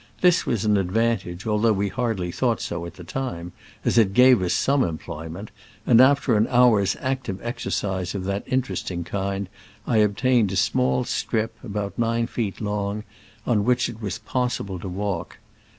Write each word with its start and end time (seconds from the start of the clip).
This 0.21 0.47
was 0.47 0.65
an 0.65 0.77
advantage, 0.77 1.45
although 1.45 1.73
we 1.73 1.89
hardly 1.89 2.31
thought 2.31 2.59
so 2.59 2.87
at 2.87 2.95
the 2.95 3.03
time, 3.03 3.51
as 3.85 3.99
it 3.99 4.15
gave 4.15 4.41
us 4.41 4.51
some 4.51 4.83
employment, 4.83 5.51
and 5.85 6.01
after 6.01 6.35
an 6.35 6.47
hour's 6.49 6.97
active 6.99 7.39
exercise 7.43 8.15
of 8.15 8.23
that 8.23 8.41
interesting 8.47 9.03
kind 9.03 9.47
1 9.85 9.99
obtained 9.99 10.51
a 10.51 10.55
small 10.55 11.03
strip, 11.03 11.55
about 11.63 11.99
nine 11.99 12.25
feet 12.25 12.59
long, 12.59 13.03
on 13.45 13.63
which 13.63 13.89
it 13.89 14.01
was 14.01 14.17
possible 14.17 14.79
to 14.79 14.89
walk. 14.89 15.37